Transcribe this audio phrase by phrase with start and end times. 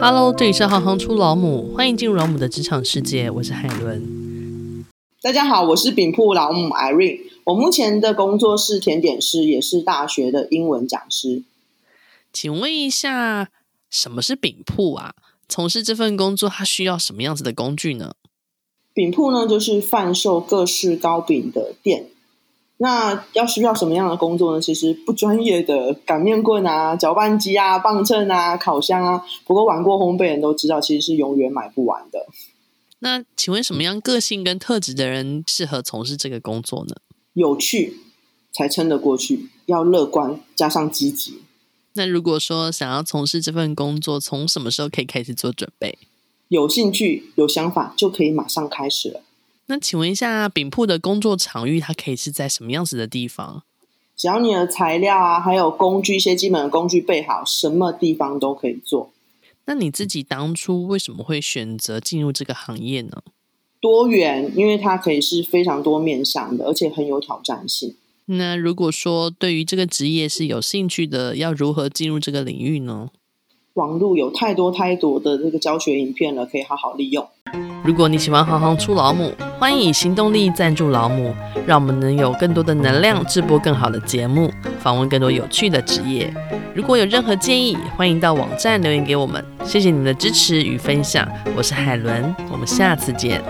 [0.00, 4.84] Hello，这里是行行出老母，欢迎进入老母的职场世界，我是海伦。
[5.22, 11.44] 大家好，我是饼铺老母 Irene，我目前的工作是甜点师，也是大学的英文讲师。
[12.32, 13.48] 请问一下，
[13.88, 15.14] 什么是饼铺啊？
[15.48, 18.14] 从事这份工作，它需要什么样子的工具呢？
[18.92, 22.08] 饼铺呢，就是贩售各式糕饼的店。
[22.78, 24.60] 那要需要什么样的工作呢？
[24.60, 32.26] 其实不专业的擀面棍啊、搅拌机啊、磅秤啊、烤箱啊，不过玩过烘焙人都知道，其实是永远买不完的。
[32.98, 36.96] 那请问什么样个性跟特质的人适合从事这个工作呢？
[37.34, 37.98] 有趣
[38.52, 41.42] 才撑得过去，要乐观加上积极。
[41.94, 45.96] 那如果说想要从事这份工作，从什么时候可以开始做准备？
[46.48, 49.22] 有兴趣、有想法就可以马上开始了。
[49.66, 53.62] 那请问一下，饼铺的工作场域，它可以是在什么样子的地方？
[54.16, 59.10] 只要你的材料啊，还有工具，一些基本的工具备好，什么地方都可以做。
[59.64, 63.22] 那你自己当初为什么会选择进入这个行业呢？
[63.80, 67.96] 多元，因为它可以是非常多面向的，而且很有挑战性。
[68.26, 73.10] 那如果说对于这个职业是有兴趣的，要如何进入这个领域呢？
[73.74, 77.26] 网络有太多太多的这个教学影片了，可以好好利用。
[77.84, 79.32] 如果你喜欢行行出老母，
[79.64, 81.34] 欢迎以行动力赞助老母，
[81.66, 86.30] 让我们能有更多的能量制播更好的节目，访问更多有趣的职业。
[86.74, 89.42] 如果有任何建议，欢迎到网站留言给我们。
[89.64, 91.26] 谢谢你们的支持与分享，
[91.56, 93.40] 我是海伦，我们下次见。